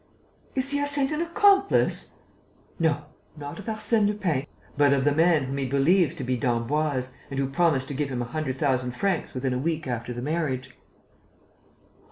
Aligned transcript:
Is 0.55 0.71
Hyacinthe 0.73 1.11
an 1.11 1.21
accomplice?" 1.21 2.15
"No, 2.79 3.05
not 3.37 3.59
of 3.59 3.65
Arsène 3.67 4.07
Lupin, 4.07 4.47
but 4.75 4.93
of 4.93 5.03
the 5.03 5.11
man 5.13 5.43
whom 5.43 5.57
he 5.57 5.67
believes 5.67 6.15
to 6.15 6.23
be 6.23 6.35
d'Emboise 6.35 7.13
and 7.29 7.37
who 7.39 7.47
promised 7.47 7.87
to 7.89 7.93
give 7.93 8.09
him 8.09 8.23
a 8.23 8.25
hundred 8.25 8.57
thousand 8.57 8.95
francs 8.95 9.35
within 9.35 9.53
a 9.53 9.59
week 9.59 9.85
after 9.85 10.11
the 10.11 10.23
marriage." 10.23 10.75